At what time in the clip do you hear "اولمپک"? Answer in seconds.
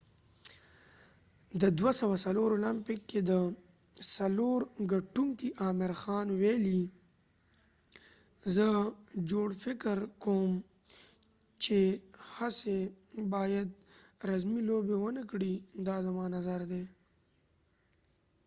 2.55-2.99